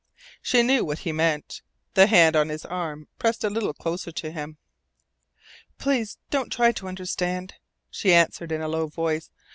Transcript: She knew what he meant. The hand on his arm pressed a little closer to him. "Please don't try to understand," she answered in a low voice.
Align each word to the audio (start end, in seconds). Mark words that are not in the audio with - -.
She 0.41 0.63
knew 0.63 0.83
what 0.83 0.97
he 1.05 1.11
meant. 1.11 1.61
The 1.93 2.07
hand 2.07 2.35
on 2.35 2.49
his 2.49 2.65
arm 2.65 3.07
pressed 3.19 3.43
a 3.43 3.51
little 3.51 3.71
closer 3.75 4.11
to 4.11 4.31
him. 4.31 4.57
"Please 5.77 6.17
don't 6.31 6.51
try 6.51 6.71
to 6.71 6.87
understand," 6.87 7.53
she 7.91 8.11
answered 8.11 8.51
in 8.51 8.61
a 8.61 8.67
low 8.67 8.87
voice. 8.87 9.29